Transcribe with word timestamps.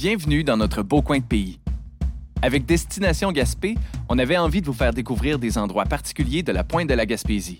Bienvenue 0.00 0.44
dans 0.44 0.56
notre 0.56 0.84
beau 0.84 1.02
coin 1.02 1.18
de 1.18 1.24
pays. 1.24 1.58
Avec 2.40 2.64
Destination 2.64 3.32
Gaspé, 3.32 3.74
on 4.08 4.16
avait 4.20 4.36
envie 4.36 4.60
de 4.60 4.66
vous 4.66 4.72
faire 4.72 4.92
découvrir 4.92 5.40
des 5.40 5.58
endroits 5.58 5.86
particuliers 5.86 6.44
de 6.44 6.52
la 6.52 6.62
pointe 6.62 6.88
de 6.88 6.94
la 6.94 7.04
Gaspésie. 7.04 7.58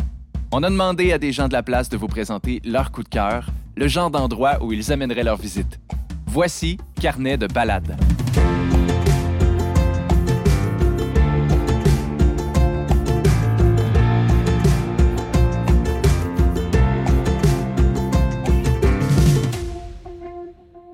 On 0.53 0.63
a 0.63 0.71
demandé 0.71 1.11
à 1.11 1.19
des 1.19 1.33
gens 1.33 1.49
de 1.49 1.53
la 1.53 1.65
place 1.65 1.89
de 1.89 1.97
vous 1.97 2.07
présenter 2.07 2.63
leur 2.65 2.93
coup 2.93 3.03
de 3.03 3.09
cœur, 3.09 3.51
le 3.77 3.89
genre 3.89 4.13
d'endroit 4.13 4.63
où 4.63 4.73
ils 4.73 4.93
amèneraient 4.93 5.25
leur 5.25 5.37
visite. 5.37 5.81
Voici 6.29 6.79
Carnet 7.01 7.39
de 7.39 7.49
balade. 7.49 7.97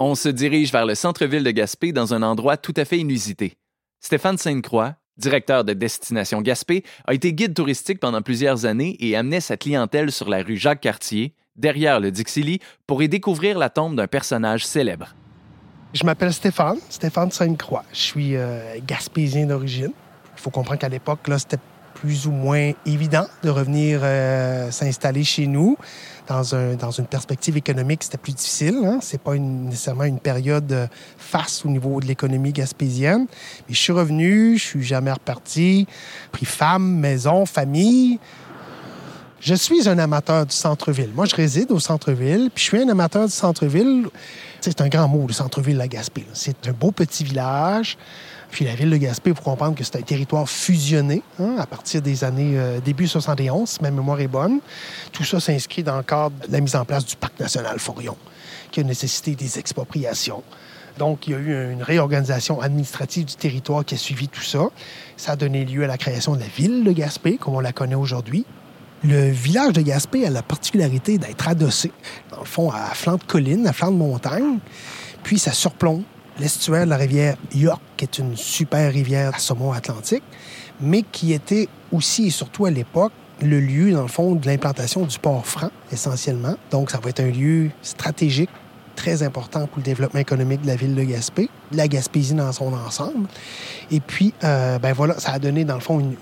On 0.06 0.14
se 0.14 0.28
dirige 0.28 0.70
vers 0.70 0.84
le 0.84 0.94
centre-ville 0.94 1.44
de 1.44 1.50
Gaspé 1.50 1.90
dans 1.90 2.12
un 2.12 2.22
endroit 2.22 2.58
tout 2.58 2.74
à 2.76 2.84
fait 2.84 2.98
inusité. 2.98 3.56
Stéphane 4.00 4.36
Sainte-Croix, 4.36 4.96
directeur 5.16 5.64
de 5.64 5.72
Destination 5.72 6.42
Gaspé, 6.42 6.84
a 7.06 7.14
été 7.14 7.32
guide 7.32 7.54
touristique 7.54 8.00
pendant 8.00 8.20
plusieurs 8.20 8.66
années 8.66 8.98
et 9.00 9.16
amenait 9.16 9.40
sa 9.40 9.56
clientèle 9.56 10.12
sur 10.12 10.28
la 10.28 10.42
rue 10.42 10.58
Jacques-Cartier, 10.58 11.32
derrière 11.56 12.00
le 12.00 12.10
Dixilly, 12.10 12.60
pour 12.86 13.02
y 13.02 13.08
découvrir 13.08 13.58
la 13.58 13.70
tombe 13.70 13.96
d'un 13.96 14.06
personnage 14.06 14.66
célèbre. 14.66 15.14
Je 15.94 16.04
m'appelle 16.04 16.34
Stéphane, 16.34 16.76
Stéphane 16.90 17.30
Sainte-Croix. 17.30 17.86
Je 17.90 18.00
suis 18.00 18.36
euh, 18.36 18.76
gaspésien 18.86 19.46
d'origine. 19.46 19.92
Il 20.36 20.40
faut 20.42 20.50
comprendre 20.50 20.80
qu'à 20.80 20.90
l'époque, 20.90 21.26
là, 21.28 21.38
c'était 21.38 21.56
plus 21.94 22.26
ou 22.26 22.32
moins 22.32 22.72
évident 22.84 23.26
de 23.42 23.48
revenir 23.48 24.00
euh, 24.02 24.70
s'installer 24.70 25.24
chez 25.24 25.46
nous. 25.46 25.78
Dans, 26.26 26.54
un, 26.54 26.74
dans 26.74 26.90
une 26.90 27.04
perspective 27.06 27.56
économique, 27.58 28.02
c'était 28.02 28.16
plus 28.16 28.32
difficile. 28.32 28.80
Hein? 28.84 28.98
C'est 29.02 29.20
pas 29.20 29.34
une, 29.34 29.66
nécessairement 29.66 30.04
une 30.04 30.18
période 30.18 30.72
euh, 30.72 30.86
face 31.18 31.66
au 31.66 31.68
niveau 31.68 32.00
de 32.00 32.06
l'économie 32.06 32.52
gaspésienne. 32.52 33.26
Mais 33.68 33.74
je 33.74 33.78
suis 33.78 33.92
revenu, 33.92 34.56
je 34.56 34.64
suis 34.64 34.82
jamais 34.82 35.12
reparti. 35.12 35.86
Pris 36.32 36.46
femme, 36.46 36.98
maison, 36.98 37.44
famille. 37.44 38.18
Je 39.44 39.54
suis 39.54 39.90
un 39.90 39.98
amateur 39.98 40.46
du 40.46 40.56
centre-ville. 40.56 41.10
Moi, 41.14 41.26
je 41.26 41.36
réside 41.36 41.70
au 41.70 41.78
centre-ville, 41.78 42.48
puis 42.54 42.64
je 42.64 42.68
suis 42.70 42.80
un 42.80 42.88
amateur 42.88 43.26
du 43.26 43.32
centre-ville. 43.32 44.06
C'est 44.62 44.80
un 44.80 44.88
grand 44.88 45.06
mot, 45.06 45.26
le 45.26 45.34
centre-ville 45.34 45.76
de 45.76 45.84
Gaspé. 45.84 46.24
C'est 46.32 46.66
un 46.66 46.72
beau 46.72 46.92
petit 46.92 47.24
village. 47.24 47.98
Puis 48.50 48.64
la 48.64 48.74
ville 48.74 48.88
de 48.88 48.96
Gaspé, 48.96 49.34
faut 49.34 49.42
comprendre 49.42 49.74
que 49.74 49.84
c'est 49.84 49.96
un 49.96 50.00
territoire 50.00 50.48
fusionné 50.48 51.22
hein, 51.38 51.56
à 51.58 51.66
partir 51.66 52.00
des 52.00 52.24
années 52.24 52.54
euh, 52.56 52.80
début 52.80 53.06
71, 53.06 53.68
si 53.68 53.82
ma 53.82 53.90
mémoire 53.90 54.18
est 54.18 54.28
bonne. 54.28 54.60
Tout 55.12 55.24
ça 55.24 55.40
s'inscrit 55.40 55.82
dans 55.82 55.98
le 55.98 56.04
cadre 56.04 56.32
de 56.48 56.50
la 56.50 56.60
mise 56.60 56.74
en 56.74 56.86
place 56.86 57.04
du 57.04 57.16
parc 57.16 57.38
national 57.38 57.78
Forion, 57.78 58.16
qui 58.70 58.80
a 58.80 58.82
nécessité 58.82 59.34
des 59.34 59.58
expropriations. 59.58 60.42
Donc, 60.96 61.26
il 61.26 61.32
y 61.32 61.34
a 61.34 61.38
eu 61.38 61.70
une 61.70 61.82
réorganisation 61.82 62.62
administrative 62.62 63.26
du 63.26 63.34
territoire 63.34 63.84
qui 63.84 63.94
a 63.94 63.98
suivi 63.98 64.26
tout 64.26 64.40
ça. 64.40 64.70
Ça 65.18 65.32
a 65.32 65.36
donné 65.36 65.66
lieu 65.66 65.84
à 65.84 65.86
la 65.86 65.98
création 65.98 66.34
de 66.34 66.40
la 66.40 66.46
ville 66.46 66.82
de 66.82 66.92
Gaspé, 66.92 67.36
comme 67.36 67.56
on 67.56 67.60
la 67.60 67.74
connaît 67.74 67.94
aujourd'hui. 67.94 68.46
Le 69.06 69.28
village 69.28 69.74
de 69.74 69.82
Gaspé 69.82 70.26
a 70.26 70.30
la 70.30 70.40
particularité 70.40 71.18
d'être 71.18 71.46
adossé, 71.46 71.92
dans 72.30 72.40
le 72.40 72.46
fond, 72.46 72.70
à 72.70 72.86
flanc 72.94 73.16
de 73.16 73.24
colline, 73.24 73.66
à 73.66 73.74
flanc 73.74 73.90
de 73.90 73.98
montagne, 73.98 74.58
puis 75.22 75.38
ça 75.38 75.52
surplombe 75.52 76.02
l'estuaire 76.38 76.86
de 76.86 76.90
la 76.90 76.96
rivière 76.96 77.36
York, 77.54 77.82
qui 77.98 78.06
est 78.06 78.18
une 78.18 78.34
super 78.34 78.90
rivière 78.90 79.34
à 79.34 79.38
saumon 79.38 79.72
atlantique, 79.72 80.22
mais 80.80 81.02
qui 81.02 81.34
était 81.34 81.68
aussi 81.92 82.28
et 82.28 82.30
surtout 82.30 82.64
à 82.64 82.70
l'époque 82.70 83.12
le 83.42 83.60
lieu, 83.60 83.92
dans 83.92 84.02
le 84.02 84.08
fond, 84.08 84.36
de 84.36 84.46
l'implantation 84.46 85.02
du 85.02 85.18
port 85.18 85.46
franc, 85.46 85.70
essentiellement. 85.92 86.56
Donc, 86.70 86.90
ça 86.90 86.98
va 86.98 87.10
être 87.10 87.20
un 87.20 87.30
lieu 87.30 87.70
stratégique 87.82 88.48
très 88.96 89.22
important 89.22 89.66
pour 89.66 89.78
le 89.78 89.82
développement 89.82 90.20
économique 90.20 90.62
de 90.62 90.68
la 90.68 90.76
ville 90.76 90.94
de 90.94 91.02
Gaspé, 91.02 91.50
la 91.72 91.88
Gaspésie 91.88 92.34
dans 92.34 92.52
son 92.52 92.72
ensemble. 92.72 93.28
Et 93.90 94.00
puis, 94.00 94.32
euh, 94.44 94.78
ben 94.78 94.94
voilà, 94.94 95.18
ça 95.20 95.32
a 95.32 95.38
donné, 95.38 95.64
dans 95.64 95.74
le 95.74 95.80
fond, 95.80 96.00
une 96.00 96.16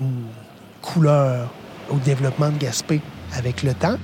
couleur 0.81 1.49
au 1.91 1.97
développement 1.97 2.51
de 2.51 2.59
Gaspé 2.59 3.01
avec 3.37 3.63
le 3.63 3.75
temps. 3.75 3.97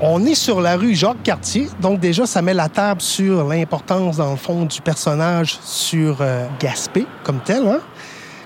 On 0.00 0.24
est 0.24 0.36
sur 0.36 0.60
la 0.60 0.76
rue 0.76 0.94
Jacques-Cartier, 0.94 1.66
donc 1.80 1.98
déjà, 1.98 2.24
ça 2.24 2.40
met 2.40 2.54
la 2.54 2.68
table 2.68 3.00
sur 3.00 3.42
l'importance, 3.48 4.18
dans 4.18 4.30
le 4.30 4.36
fond, 4.36 4.64
du 4.64 4.80
personnage 4.80 5.58
sur 5.60 6.18
euh, 6.20 6.46
Gaspé 6.60 7.04
comme 7.24 7.40
tel. 7.40 7.66
Hein? 7.66 7.80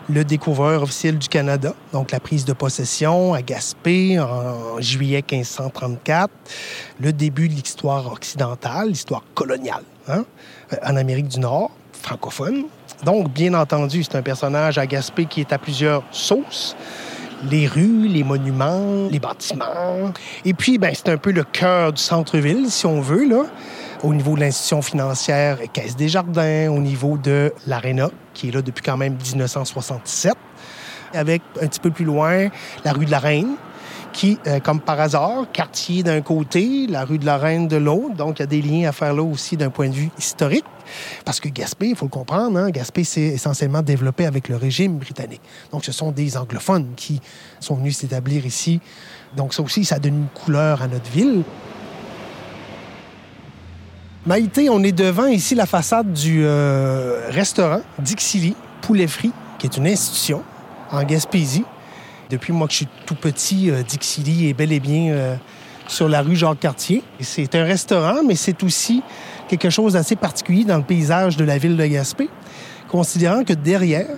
Le 0.09 0.25
découvreur 0.25 0.83
officiel 0.83 1.19
du 1.19 1.29
Canada, 1.29 1.75
donc 1.93 2.11
la 2.11 2.21
prise 2.21 2.47
de 2.47 2.55
possession 2.55 3.35
à 3.35 3.43
Gaspé 3.43 4.19
en 4.19 4.81
juillet 4.81 5.23
1534, 5.31 6.31
le 7.01 7.13
début 7.13 7.49
de 7.49 7.55
l'histoire 7.55 8.11
occidentale, 8.11 8.89
l'histoire 8.89 9.23
coloniale 9.35 9.85
hein? 10.09 10.25
en 10.83 10.97
Amérique 10.97 11.29
du 11.29 11.39
Nord, 11.39 11.71
francophone. 11.93 12.65
Donc, 13.05 13.33
bien 13.33 13.55
entendu, 13.55 14.03
c'est 14.05 14.17
un 14.17 14.23
personnage 14.23 14.79
à 14.79 14.87
Gaspé 14.87 15.27
qui 15.27 15.41
est 15.41 15.53
à 15.53 15.59
plusieurs 15.59 16.03
sauces 16.11 16.77
les 17.51 17.67
rues, 17.67 18.09
les 18.09 18.23
monuments, 18.23 19.09
les 19.11 19.19
bâtiments. 19.19 20.13
Et 20.45 20.55
puis, 20.55 20.79
ben, 20.79 20.93
c'est 20.95 21.09
un 21.09 21.17
peu 21.17 21.33
le 21.33 21.45
cœur 21.45 21.93
du 21.93 22.01
centre-ville, 22.01 22.71
si 22.71 22.87
on 22.87 23.01
veut, 23.01 23.29
là, 23.29 23.45
au 24.03 24.15
niveau 24.15 24.35
de 24.35 24.41
l'institution 24.41 24.83
financière 24.83 25.59
Caisse 25.73 25.97
des 25.97 26.09
Jardins, 26.09 26.71
au 26.71 26.79
niveau 26.79 27.19
de 27.19 27.53
l'Arena, 27.67 28.11
qui 28.35 28.49
est 28.49 28.53
là 28.53 28.63
depuis 28.63 28.83
quand 28.83 28.97
même 28.97 29.15
1967, 29.15 30.35
avec 31.15 31.43
un 31.61 31.67
petit 31.67 31.81
peu 31.81 31.91
plus 31.91 32.05
loin 32.05 32.49
la 32.85 32.93
rue 32.93 33.07
de 33.07 33.11
la 33.11 33.19
Reine, 33.19 33.57
qui, 34.13 34.39
euh, 34.47 34.61
comme 34.61 34.81
par 34.81 35.01
hasard, 35.01 35.47
quartier 35.53 36.03
d'un 36.03 36.21
côté, 36.21 36.87
la 36.87 37.05
rue 37.05 37.19
de 37.19 37.27
la 37.27 37.39
Reine 37.39 37.69
de 37.69 37.77
l'autre. 37.77 38.15
Donc, 38.15 38.39
il 38.39 38.43
y 38.43 38.45
a 38.45 38.47
des 38.47 38.63
liens 38.63 38.89
à 38.89 38.93
faire 38.93 39.15
là 39.15 39.23
aussi 39.23 39.57
d'un 39.57 39.71
point 39.71 39.89
de 39.89 39.95
vue 39.95 40.11
historique. 40.19 40.65
Parce 41.25 41.41
que 41.41 41.49
Gaspé, 41.49 41.89
il 41.89 41.97
faut 41.97 42.05
le 42.05 42.11
comprendre, 42.11 42.59
hein, 42.59 42.71
Gaspé 42.71 43.05
s'est 43.05 43.21
essentiellement 43.21 43.83
développé 43.83 44.27
avec 44.27 44.49
le 44.49 44.57
régime 44.57 44.99
britannique. 44.99 45.41
Donc, 45.71 45.85
ce 45.85 45.93
sont 45.93 46.13
des 46.13 46.37
anglophones 46.37 46.93
qui 46.97 47.21
sont 47.61 47.75
venus 47.75 47.97
s'établir 47.97 48.45
ici. 48.45 48.81
Donc, 49.37 49.55
ça 49.55 49.63
aussi, 49.63 49.85
ça 49.85 49.99
donne 49.99 50.15
une 50.15 50.43
couleur 50.45 50.83
à 50.83 50.89
notre 50.89 51.11
ville. 51.11 51.43
Maïté, 54.25 54.71
on 54.71 54.83
est 54.85 54.93
devant 54.93 55.27
ici 55.27 55.55
la 55.55 55.67
façade 55.67 56.13
du 56.13 56.43
euh, 56.45 57.29
restaurant 57.31 57.81
Dixili 57.99 58.55
Poulet 58.81 59.09
Frit, 59.09 59.33
qui 59.59 59.67
est 59.67 59.77
une 59.77 59.87
institution 59.87 60.43
en 60.93 61.03
Gaspésie. 61.03 61.65
Depuis 62.33 62.55
moi 62.55 62.67
que 62.67 62.73
je 62.73 62.79
suis 62.79 62.89
tout 63.05 63.15
petit, 63.15 63.71
euh, 63.71 63.83
Dixili 63.83 64.49
est 64.49 64.55
bel 64.55 64.73
et 64.73 64.81
bien 64.81 65.13
euh, 65.13 65.37
sur 65.87 66.09
la 66.09 66.23
rue 66.23 66.35
Jacques-Cartier. 66.35 67.03
C'est 67.21 67.55
un 67.55 67.65
restaurant, 67.65 68.23
mais 68.27 68.37
c'est 68.37 68.63
aussi 68.63 69.03
quelque 69.49 69.69
chose 69.69 69.93
d'assez 69.93 70.17
particulier 70.17 70.65
dans 70.65 70.79
le 70.79 70.83
paysage 70.83 71.37
de 71.37 71.45
la 71.45 71.59
ville 71.59 71.77
de 71.77 71.85
Gaspé, 71.85 72.31
considérant 72.89 73.45
que 73.45 73.53
derrière, 73.53 74.17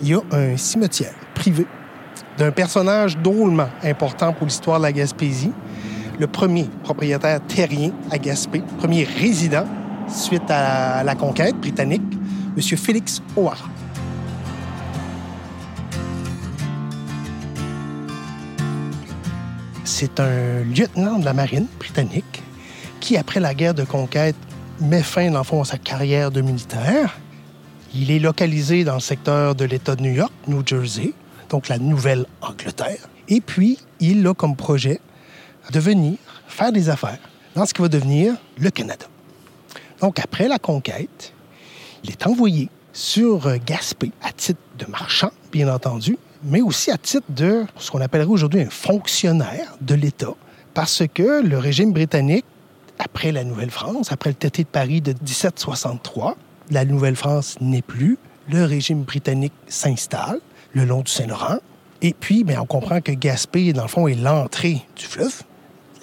il 0.00 0.10
y 0.10 0.14
a 0.14 0.20
un 0.30 0.56
cimetière 0.56 1.14
privé 1.34 1.66
d'un 2.38 2.52
personnage 2.52 3.18
drôlement 3.18 3.70
important 3.82 4.32
pour 4.32 4.46
l'histoire 4.46 4.78
de 4.78 4.84
la 4.84 4.92
Gaspésie, 4.92 5.50
le 6.20 6.28
premier 6.28 6.68
propriétaire 6.84 7.40
terrien 7.44 7.90
à 8.12 8.18
Gaspé, 8.18 8.62
premier 8.78 9.02
résident 9.02 9.66
suite 10.06 10.48
à 10.48 11.02
la 11.02 11.16
conquête 11.16 11.56
britannique, 11.56 12.02
M. 12.56 12.62
Félix 12.78 13.20
O'Hara. 13.34 13.71
C'est 19.94 20.20
un 20.20 20.64
lieutenant 20.64 21.18
de 21.18 21.24
la 21.26 21.34
marine 21.34 21.66
britannique 21.78 22.42
qui, 22.98 23.18
après 23.18 23.40
la 23.40 23.52
guerre 23.52 23.74
de 23.74 23.84
conquête, 23.84 24.34
met 24.80 25.02
fin, 25.02 25.30
dans 25.30 25.42
à 25.42 25.64
sa 25.66 25.76
carrière 25.76 26.30
de 26.30 26.40
militaire. 26.40 27.20
Il 27.94 28.10
est 28.10 28.18
localisé 28.18 28.84
dans 28.84 28.94
le 28.94 29.00
secteur 29.00 29.54
de 29.54 29.66
l'État 29.66 29.94
de 29.94 30.00
New 30.00 30.12
York, 30.12 30.32
New 30.48 30.66
Jersey, 30.66 31.12
donc 31.50 31.68
la 31.68 31.78
Nouvelle-Angleterre. 31.78 33.06
Et 33.28 33.42
puis, 33.42 33.78
il 34.00 34.26
a 34.26 34.32
comme 34.32 34.56
projet 34.56 34.98
de 35.70 35.78
venir 35.78 36.16
faire 36.48 36.72
des 36.72 36.88
affaires 36.88 37.20
dans 37.54 37.66
ce 37.66 37.74
qui 37.74 37.82
va 37.82 37.88
devenir 37.88 38.34
le 38.58 38.70
Canada. 38.70 39.04
Donc, 40.00 40.18
après 40.20 40.48
la 40.48 40.58
conquête, 40.58 41.34
il 42.02 42.10
est 42.10 42.26
envoyé 42.26 42.70
sur 42.94 43.58
Gaspé 43.58 44.10
à 44.22 44.32
titre 44.32 44.60
de 44.78 44.86
marchand, 44.86 45.30
bien 45.52 45.68
entendu, 45.68 46.16
mais 46.44 46.60
aussi 46.60 46.90
à 46.90 46.98
titre 46.98 47.26
de 47.28 47.64
ce 47.76 47.90
qu'on 47.90 48.00
appellerait 48.00 48.28
aujourd'hui 48.28 48.60
un 48.60 48.70
fonctionnaire 48.70 49.76
de 49.80 49.94
l'État, 49.94 50.34
parce 50.74 51.02
que 51.12 51.42
le 51.42 51.58
régime 51.58 51.92
britannique, 51.92 52.44
après 52.98 53.32
la 53.32 53.44
Nouvelle-France, 53.44 54.12
après 54.12 54.30
le 54.30 54.36
traité 54.36 54.62
de 54.62 54.68
Paris 54.68 55.00
de 55.00 55.12
1763, 55.12 56.36
la 56.70 56.84
Nouvelle-France 56.84 57.56
n'est 57.60 57.82
plus, 57.82 58.18
le 58.50 58.64
régime 58.64 59.02
britannique 59.02 59.52
s'installe 59.68 60.40
le 60.72 60.84
long 60.84 61.02
du 61.02 61.10
Saint-Laurent, 61.10 61.58
et 62.00 62.14
puis 62.18 62.42
bien, 62.42 62.60
on 62.60 62.66
comprend 62.66 63.00
que 63.00 63.12
Gaspé, 63.12 63.72
dans 63.72 63.82
le 63.82 63.88
fond, 63.88 64.08
est 64.08 64.16
l'entrée 64.16 64.82
du 64.96 65.04
fleuve, 65.04 65.42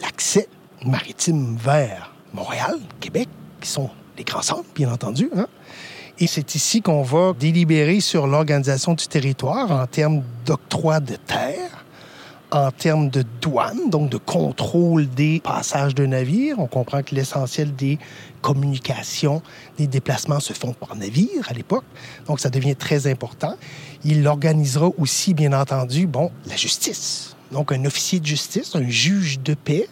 l'accès 0.02 0.48
maritime 0.86 1.58
vers 1.58 2.14
Montréal, 2.34 2.78
Québec, 3.02 3.28
qui 3.60 3.68
sont 3.68 3.90
les 4.18 4.24
grands 4.24 4.42
centres, 4.42 4.70
bien 4.74 4.92
entendu. 4.92 5.30
Hein? 5.36 5.48
Et 6.22 6.28
c'est 6.28 6.54
ici 6.56 6.82
qu'on 6.82 7.02
va 7.02 7.32
délibérer 7.32 8.02
sur 8.02 8.28
l'organisation 8.28 8.94
du 8.94 9.08
territoire 9.08 9.72
en 9.72 9.88
termes 9.88 10.22
d'octroi 10.46 11.00
de 11.00 11.16
terre, 11.16 11.86
en 12.52 12.72
termes 12.72 13.10
de 13.10 13.24
douane, 13.40 13.90
donc 13.90 14.10
de 14.10 14.18
contrôle 14.18 15.08
des 15.08 15.40
passages 15.40 15.96
de 15.96 16.06
navires. 16.06 16.60
On 16.60 16.68
comprend 16.68 17.04
que 17.04 17.16
l'essentiel 17.16 17.74
des 17.74 18.00
communications, 18.42 19.42
des 19.78 19.88
déplacements 19.88 20.42
se 20.42 20.52
font 20.52 20.74
par 20.74 20.94
navire 20.98 21.48
à 21.48 21.54
l'époque, 21.54 21.86
donc 22.28 22.42
ça 22.42 22.50
devient 22.50 22.76
très 22.76 23.08
important. 23.08 23.56
Il 24.04 24.28
organisera 24.28 24.90
aussi, 24.98 25.34
bien 25.34 25.54
entendu, 25.54 26.06
bon, 26.06 26.32
la 26.48 26.58
justice. 26.58 27.38
Donc 27.54 27.72
un 27.72 27.86
officier 27.86 28.20
de 28.20 28.26
justice, 28.26 28.76
un 28.76 28.90
juge 28.90 29.40
de 29.40 29.54
paix, 29.54 29.88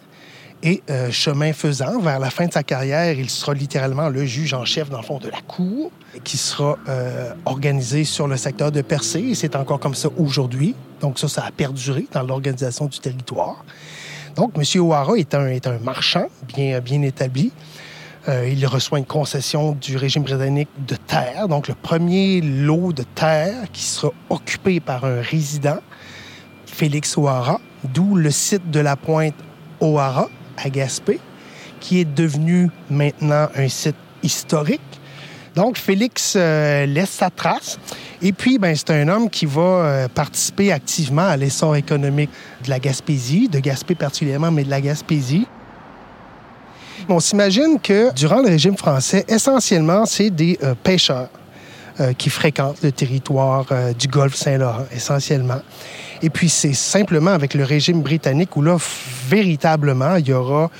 et 0.62 0.82
euh, 0.90 1.10
chemin 1.10 1.52
faisant, 1.52 2.00
vers 2.00 2.18
la 2.18 2.30
fin 2.30 2.46
de 2.46 2.52
sa 2.52 2.62
carrière, 2.62 3.12
il 3.12 3.30
sera 3.30 3.54
littéralement 3.54 4.08
le 4.08 4.24
juge 4.24 4.54
en 4.54 4.64
chef, 4.64 4.90
dans 4.90 4.98
le 4.98 5.04
fond, 5.04 5.18
de 5.18 5.28
la 5.28 5.40
Cour, 5.40 5.92
qui 6.24 6.36
sera 6.36 6.76
euh, 6.88 7.32
organisé 7.44 8.04
sur 8.04 8.26
le 8.26 8.36
secteur 8.36 8.72
de 8.72 8.82
Percé. 8.82 9.20
Et 9.20 9.34
c'est 9.34 9.54
encore 9.54 9.78
comme 9.78 9.94
ça 9.94 10.08
aujourd'hui. 10.16 10.74
Donc 11.00 11.18
ça, 11.18 11.28
ça 11.28 11.44
a 11.44 11.52
perduré 11.52 12.06
dans 12.12 12.22
l'organisation 12.22 12.86
du 12.86 12.98
territoire. 12.98 13.64
Donc, 14.34 14.52
M. 14.56 14.82
O'Hara 14.82 15.16
est 15.16 15.34
un, 15.34 15.78
marchand 15.82 16.26
bien, 16.48 16.80
bien 16.80 17.02
établi. 17.02 17.52
Euh, 18.28 18.48
il 18.48 18.66
reçoit 18.66 18.98
une 18.98 19.06
concession 19.06 19.72
du 19.72 19.96
régime 19.96 20.22
britannique 20.22 20.68
de 20.86 20.96
terre, 20.96 21.48
donc 21.48 21.66
le 21.66 21.74
premier 21.74 22.40
lot 22.40 22.92
de 22.92 23.02
terre 23.02 23.70
qui 23.72 23.82
sera 23.82 24.12
occupé 24.28 24.80
par 24.80 25.04
un 25.04 25.22
résident, 25.22 25.78
Félix 26.66 27.16
O'Hara, 27.16 27.60
d'où 27.84 28.16
le 28.16 28.30
site 28.30 28.70
de 28.70 28.80
la 28.80 28.96
pointe 28.96 29.34
O'Hara, 29.80 30.28
à 30.62 30.70
Gaspé, 30.70 31.20
qui 31.80 32.00
est 32.00 32.04
devenu 32.04 32.70
maintenant 32.90 33.48
un 33.56 33.68
site 33.68 33.96
historique. 34.22 34.80
Donc, 35.54 35.76
Félix 35.76 36.34
euh, 36.36 36.86
laisse 36.86 37.10
sa 37.10 37.30
trace. 37.30 37.78
Et 38.22 38.32
puis, 38.32 38.58
ben, 38.58 38.74
c'est 38.76 38.90
un 38.90 39.08
homme 39.08 39.28
qui 39.28 39.46
va 39.46 39.60
euh, 39.60 40.08
participer 40.08 40.72
activement 40.72 41.26
à 41.26 41.36
l'essor 41.36 41.74
économique 41.76 42.30
de 42.64 42.70
la 42.70 42.78
Gaspésie, 42.78 43.48
de 43.48 43.58
Gaspé 43.58 43.94
particulièrement, 43.94 44.50
mais 44.50 44.64
de 44.64 44.70
la 44.70 44.80
Gaspésie. 44.80 45.46
On 47.08 47.20
s'imagine 47.20 47.80
que 47.80 48.12
durant 48.14 48.40
le 48.40 48.48
régime 48.48 48.76
français, 48.76 49.24
essentiellement, 49.28 50.04
c'est 50.04 50.30
des 50.30 50.58
euh, 50.62 50.74
pêcheurs 50.80 51.28
qui 52.16 52.30
fréquentent 52.30 52.82
le 52.82 52.92
territoire 52.92 53.66
du 53.98 54.08
golfe 54.08 54.34
Saint-Laurent, 54.34 54.86
essentiellement. 54.94 55.60
Et 56.22 56.30
puis, 56.30 56.48
c'est 56.48 56.74
simplement 56.74 57.30
avec 57.30 57.54
le 57.54 57.64
régime 57.64 58.02
britannique 58.02 58.56
où 58.56 58.62
là, 58.62 58.76
véritablement, 59.28 60.16
il 60.16 60.28
y 60.28 60.32
aura 60.32 60.70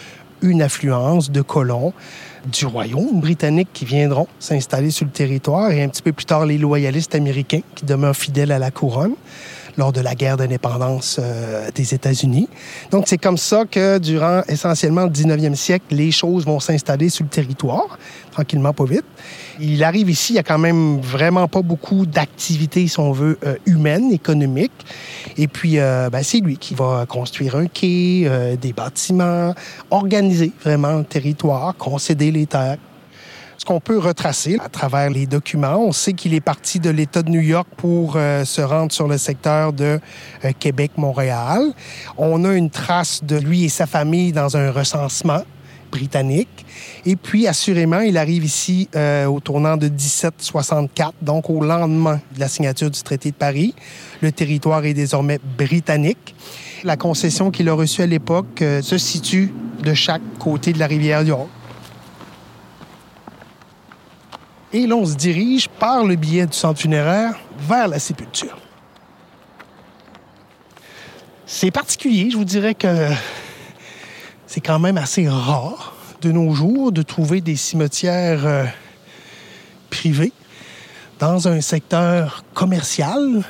une 0.42 0.62
affluence 0.62 1.30
de 1.30 1.42
colons 1.42 1.92
du 2.46 2.66
royaume 2.66 3.20
britannique 3.20 3.68
qui 3.72 3.84
viendront 3.84 4.26
s'installer 4.38 4.90
sur 4.90 5.06
le 5.06 5.12
territoire 5.12 5.70
et 5.70 5.82
un 5.82 5.88
petit 5.88 6.02
peu 6.02 6.12
plus 6.12 6.24
tard 6.24 6.46
les 6.46 6.58
loyalistes 6.58 7.14
américains 7.14 7.60
qui 7.74 7.84
demeurent 7.84 8.16
fidèles 8.16 8.52
à 8.52 8.58
la 8.58 8.70
couronne 8.70 9.14
lors 9.76 9.92
de 9.92 10.00
la 10.00 10.14
guerre 10.14 10.36
d'indépendance 10.36 11.18
euh, 11.18 11.70
des 11.74 11.94
États-Unis. 11.94 12.48
Donc, 12.90 13.04
c'est 13.06 13.18
comme 13.18 13.38
ça 13.38 13.64
que 13.64 13.98
durant 13.98 14.42
essentiellement 14.48 15.04
le 15.04 15.10
19e 15.10 15.54
siècle, 15.54 15.84
les 15.90 16.10
choses 16.10 16.44
vont 16.44 16.60
s'installer 16.60 17.08
sur 17.08 17.24
le 17.24 17.30
territoire, 17.30 17.98
tranquillement, 18.32 18.72
pas 18.72 18.84
vite. 18.84 19.04
Il 19.60 19.82
arrive 19.84 20.08
ici, 20.10 20.34
il 20.34 20.36
y 20.36 20.38
a 20.40 20.44
quand 20.44 20.58
même 20.58 21.00
vraiment 21.00 21.48
pas 21.48 21.62
beaucoup 21.62 22.06
d'activités, 22.06 22.86
si 22.86 22.98
on 23.00 23.12
veut, 23.12 23.38
euh, 23.44 23.56
humaines, 23.66 24.12
économiques. 24.12 24.72
Et 25.36 25.48
puis, 25.48 25.78
euh, 25.78 26.10
ben, 26.10 26.22
c'est 26.22 26.40
lui 26.40 26.56
qui 26.56 26.74
va 26.74 27.06
construire 27.08 27.56
un 27.56 27.66
quai, 27.66 28.28
des 28.60 28.72
bâtiments, 28.72 29.54
organiser 29.90 30.52
vraiment 30.62 30.94
le 30.94 31.04
territoire, 31.04 31.74
concéder 31.76 32.30
les 32.30 32.46
terres. 32.46 32.78
Ce 33.58 33.64
qu'on 33.64 33.80
peut 33.80 33.98
retracer 33.98 34.56
à 34.64 34.68
travers 34.68 35.10
les 35.10 35.26
documents, 35.26 35.78
on 35.78 35.92
sait 35.92 36.12
qu'il 36.12 36.32
est 36.32 36.40
parti 36.40 36.78
de 36.78 36.90
l'État 36.90 37.22
de 37.22 37.30
New 37.30 37.40
York 37.40 37.68
pour 37.76 38.12
se 38.14 38.60
rendre 38.60 38.92
sur 38.92 39.08
le 39.08 39.18
secteur 39.18 39.72
de 39.72 39.98
Québec-Montréal. 40.60 41.72
On 42.16 42.44
a 42.44 42.52
une 42.54 42.70
trace 42.70 43.24
de 43.24 43.36
lui 43.36 43.64
et 43.64 43.68
sa 43.68 43.86
famille 43.86 44.30
dans 44.30 44.56
un 44.56 44.70
recensement 44.70 45.42
britannique. 45.90 46.66
Et 47.04 47.16
puis, 47.16 47.46
assurément, 47.46 48.00
il 48.00 48.16
arrive 48.16 48.44
ici 48.44 48.88
euh, 48.94 49.26
au 49.26 49.40
tournant 49.40 49.76
de 49.76 49.88
1764, 49.88 51.14
donc 51.22 51.50
au 51.50 51.62
lendemain 51.62 52.20
de 52.34 52.40
la 52.40 52.48
signature 52.48 52.90
du 52.90 53.02
traité 53.02 53.30
de 53.30 53.36
Paris. 53.36 53.74
Le 54.20 54.32
territoire 54.32 54.84
est 54.84 54.94
désormais 54.94 55.40
britannique. 55.56 56.34
La 56.84 56.96
concession 56.96 57.50
qu'il 57.50 57.68
a 57.68 57.74
reçue 57.74 58.02
à 58.02 58.06
l'époque 58.06 58.62
euh, 58.62 58.82
se 58.82 58.98
situe 58.98 59.52
de 59.82 59.94
chaque 59.94 60.22
côté 60.38 60.72
de 60.72 60.78
la 60.78 60.86
rivière 60.86 61.22
York. 61.22 61.48
Et 64.72 64.86
l'on 64.86 65.06
se 65.06 65.14
dirige 65.14 65.68
par 65.68 66.04
le 66.04 66.16
biais 66.16 66.46
du 66.46 66.56
centre 66.56 66.80
funéraire 66.80 67.38
vers 67.60 67.88
la 67.88 67.98
sépulture. 67.98 68.56
C'est 71.46 71.70
particulier, 71.70 72.30
je 72.30 72.36
vous 72.36 72.44
dirais 72.44 72.74
que 72.74 73.08
c'est 74.46 74.60
quand 74.60 74.78
même 74.78 74.98
assez 74.98 75.28
rare 75.28 75.94
de 76.20 76.32
nos 76.32 76.52
jours 76.52 76.92
de 76.92 77.02
trouver 77.02 77.40
des 77.40 77.56
cimetières 77.56 78.46
euh, 78.46 78.64
privés 79.88 80.32
dans 81.18 81.48
un 81.48 81.60
secteur 81.60 82.44
commercial. 82.54 83.42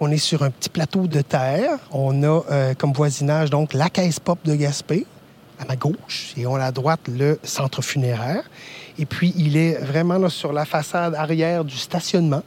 On 0.00 0.10
est 0.10 0.18
sur 0.18 0.42
un 0.42 0.50
petit 0.50 0.68
plateau 0.68 1.06
de 1.06 1.20
terre. 1.20 1.78
On 1.90 2.22
a 2.22 2.42
euh, 2.50 2.74
comme 2.74 2.92
voisinage 2.92 3.50
donc 3.50 3.72
la 3.74 3.90
caisse 3.90 4.20
pop 4.20 4.38
de 4.44 4.54
Gaspé 4.54 5.06
à 5.60 5.64
ma 5.66 5.76
gauche 5.76 6.32
et 6.36 6.46
on 6.46 6.56
a 6.56 6.64
à 6.64 6.72
droite 6.72 7.00
le 7.06 7.38
centre 7.42 7.82
funéraire. 7.82 8.48
Et 8.98 9.06
puis 9.06 9.34
il 9.36 9.56
est 9.56 9.74
vraiment 9.78 10.28
sur 10.28 10.52
la 10.52 10.64
façade 10.64 11.14
arrière 11.14 11.64
du 11.64 11.76
stationnement. 11.76 12.42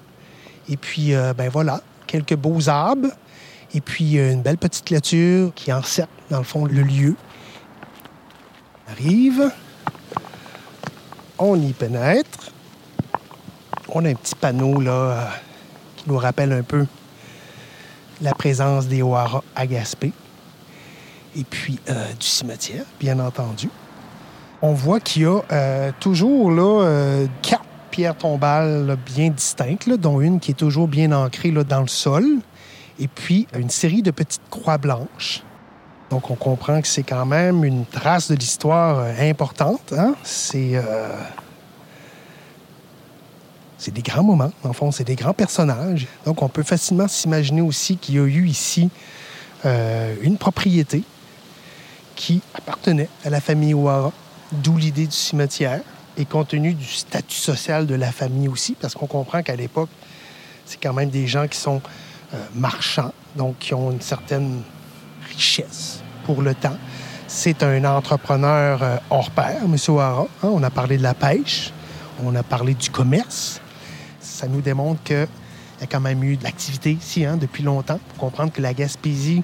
Et 0.68 0.78
puis 0.78 1.14
euh, 1.14 1.34
ben 1.34 1.50
voilà, 1.50 1.82
quelques 2.08 2.36
beaux 2.36 2.68
arbres 2.68 3.10
et 3.74 3.82
puis 3.82 4.18
une 4.18 4.42
belle 4.42 4.58
petite 4.58 4.86
clôture 4.86 5.52
qui 5.54 5.72
encercle 5.72 6.12
dans 6.30 6.40
le 6.40 6.44
fond, 6.44 6.66
le 6.66 6.82
lieu. 6.82 7.16
On 8.88 8.92
arrive. 8.92 9.52
On 11.38 11.60
y 11.60 11.74
pénètre. 11.74 12.52
On 13.90 14.06
a 14.06 14.10
un 14.10 14.16
petit 14.16 14.36
panneau 14.36 14.82
là 14.82 14.92
euh, 14.92 15.26
qui 15.98 16.10
nous 16.10 16.18
rappelle 16.18 16.52
un 16.52 16.64
peu 16.64 16.86
la 18.22 18.34
présence 18.34 18.88
des 18.88 19.02
O'Hara 19.02 19.44
à 19.56 19.68
Gaspé. 19.68 20.14
Et 21.36 21.44
puis 21.44 21.80
euh, 21.90 22.08
du 22.20 22.26
cimetière, 22.28 22.86
bien 23.00 23.20
entendu. 23.20 23.70
On 24.62 24.74
voit 24.74 25.00
qu'il 25.00 25.24
y 25.24 25.26
a 25.26 25.42
euh, 25.52 25.92
toujours 26.00 26.52
là 26.52 27.26
quatre 27.42 27.66
pierres 27.92 28.18
tombales 28.18 28.98
bien 29.06 29.30
distinctes, 29.30 29.90
dont 29.90 30.22
une 30.22 30.40
qui 30.40 30.52
est 30.52 30.56
toujours 30.56 30.88
bien 30.88 31.12
ancrée 31.12 31.52
là, 31.52 31.64
dans 31.64 31.82
le 31.82 31.88
sol. 31.88 32.26
Et 33.00 33.08
puis 33.08 33.48
une 33.58 33.70
série 33.70 34.02
de 34.02 34.12
petites 34.12 34.50
croix 34.50 34.78
blanches 34.78 35.44
donc, 36.14 36.30
on 36.30 36.36
comprend 36.36 36.80
que 36.80 36.88
c'est 36.88 37.02
quand 37.02 37.26
même 37.26 37.64
une 37.64 37.88
trace 37.88 38.30
de 38.30 38.36
l'histoire 38.36 39.00
euh, 39.00 39.14
importante. 39.32 39.94
Hein? 39.98 40.14
C'est. 40.22 40.76
Euh, 40.76 41.10
des 43.92 44.04
grands 44.04 44.24
moments, 44.24 44.52
en 44.64 44.74
fond, 44.74 44.92
c'est 44.92 45.06
des 45.06 45.16
grands 45.16 45.34
personnages. 45.34 46.06
Donc, 46.24 46.44
on 46.44 46.50
peut 46.50 46.62
facilement 46.62 47.08
s'imaginer 47.08 47.62
aussi 47.62 47.98
qu'il 47.98 48.14
y 48.14 48.20
a 48.20 48.26
eu 48.26 48.46
ici 48.46 48.92
euh, 49.66 50.16
une 50.22 50.38
propriété 50.38 51.02
qui 52.16 52.42
appartenait 52.54 53.10
à 53.26 53.30
la 53.30 53.42
famille 53.42 53.74
Ouara, 53.74 54.12
d'où 54.52 54.78
l'idée 54.78 55.08
du 55.08 55.16
cimetière, 55.16 55.82
et 56.16 56.26
compte 56.26 56.50
tenu 56.50 56.74
du 56.74 56.86
statut 56.86 57.38
social 57.38 57.88
de 57.88 57.96
la 57.96 58.12
famille 58.12 58.48
aussi, 58.48 58.76
parce 58.80 58.94
qu'on 58.94 59.08
comprend 59.08 59.42
qu'à 59.42 59.56
l'époque, 59.56 59.90
c'est 60.66 60.82
quand 60.82 60.94
même 60.94 61.10
des 61.10 61.28
gens 61.28 61.48
qui 61.48 61.58
sont 61.58 61.82
marchands, 62.56 63.14
donc 63.36 63.60
qui 63.60 63.74
ont 63.74 63.92
une 63.92 64.02
certaine 64.02 64.62
richesse 65.30 66.00
pour 66.26 66.42
le 66.42 66.54
temps. 66.56 66.78
C'est 67.28 67.64
un 67.64 67.84
entrepreneur 67.86 68.84
euh, 68.84 68.98
hors 69.10 69.32
pair, 69.32 69.64
M. 69.64 69.76
O'Hara. 69.88 70.28
Hein. 70.44 70.50
On 70.54 70.62
a 70.64 70.70
parlé 70.70 70.98
de 70.98 71.04
la 71.04 71.14
pêche, 71.14 71.72
on 72.24 72.36
a 72.36 72.44
parlé 72.44 72.74
du 72.74 72.90
commerce. 72.90 73.60
Ça 74.20 74.48
nous 74.48 74.62
démontre 74.62 75.02
qu'il 75.04 75.28
y 75.82 75.84
a 75.84 75.88
quand 75.88 76.00
même 76.00 76.24
eu 76.24 76.38
de 76.38 76.44
l'activité 76.44 76.92
ici 76.92 77.26
hein, 77.26 77.38
depuis 77.38 77.64
longtemps. 77.64 78.00
pour 78.10 78.18
comprendre 78.18 78.52
que 78.52 78.62
la 78.62 78.74
Gaspésie, 78.74 79.44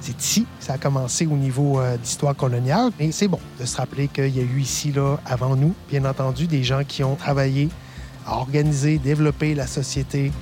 c'est 0.00 0.20
ici. 0.20 0.46
Ça 0.58 0.74
a 0.74 0.78
commencé 0.78 1.26
au 1.26 1.36
niveau 1.36 1.78
euh, 1.80 1.96
d'histoire 1.96 2.34
coloniale. 2.34 2.90
Mais 2.98 3.12
c'est 3.12 3.28
bon 3.28 3.40
de 3.58 3.64
se 3.64 3.76
rappeler 3.76 4.08
qu'il 4.08 4.34
y 4.36 4.40
a 4.40 4.42
eu 4.42 4.60
ici, 4.60 4.92
là, 4.92 5.18
avant 5.26 5.56
nous, 5.56 5.74
bien 5.90 6.04
entendu, 6.04 6.46
des 6.46 6.62
gens 6.62 6.82
qui 6.84 7.04
ont 7.04 7.16
travaillé 7.16 7.68
à 8.26 8.36
organiser, 8.36 8.98
développer 8.98 9.54
la 9.54 9.66
société. 9.66 10.32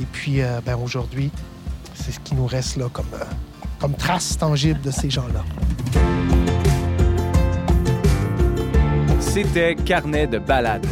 Et 0.00 0.04
puis, 0.12 0.42
euh, 0.42 0.60
ben, 0.64 0.76
aujourd'hui, 0.76 1.30
c'est 1.94 2.12
ce 2.12 2.20
qui 2.20 2.34
nous 2.34 2.46
reste 2.46 2.76
là 2.76 2.88
comme, 2.92 3.06
comme 3.80 3.94
trace 3.94 4.36
tangible 4.38 4.80
de 4.80 4.90
ces 4.90 5.10
gens-là. 5.10 5.44
C'était 9.20 9.74
Carnet 9.74 10.26
de 10.26 10.38
balade. 10.38 10.86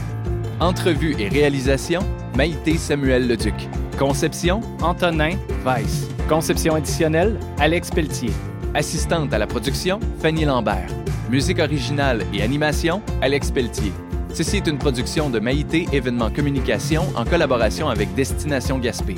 Entrevue 0.61 1.15
et 1.19 1.29
réalisation, 1.29 2.01
Maïté 2.37 2.79
Samuel 2.79 3.29
Leduc. 3.29 3.69
Conception, 3.99 4.61
Antonin 4.83 5.37
Weiss. 5.65 6.16
Conception 6.29 6.75
additionnelle, 6.75 7.39
Alex 7.59 7.89
Pelletier. 7.91 8.33
Assistante 8.75 9.33
à 9.33 9.39
la 9.39 9.47
production, 9.47 10.01
Fanny 10.21 10.45
Lambert. 10.45 10.89
Musique 11.31 11.61
originale 11.61 12.25
et 12.35 12.43
animation, 12.43 13.01
Alex 13.23 13.53
Pelletier. 13.53 13.93
Ceci 14.35 14.57
est 14.57 14.67
une 14.67 14.77
production 14.77 15.31
de 15.31 15.39
Maïté 15.39 15.87
Événements 15.93 16.33
Communication 16.33 17.05
en 17.15 17.25
collaboration 17.25 17.89
avec 17.89 18.13
Destination 18.15 18.81
Gaspé. 18.81 19.15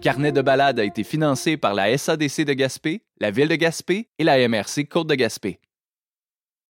Carnet 0.00 0.32
de 0.32 0.42
balade 0.42 0.80
a 0.80 0.84
été 0.84 1.04
financé 1.04 1.56
par 1.56 1.74
la 1.74 1.96
SADC 1.96 2.44
de 2.44 2.52
Gaspé, 2.52 3.02
la 3.20 3.30
Ville 3.30 3.48
de 3.48 3.54
Gaspé 3.54 4.08
et 4.18 4.24
la 4.24 4.48
MRC 4.48 4.88
Côte 4.90 5.06
de 5.06 5.14
Gaspé. 5.14 5.60